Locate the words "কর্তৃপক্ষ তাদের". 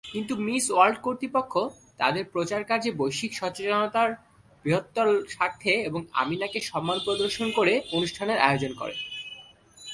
1.01-2.23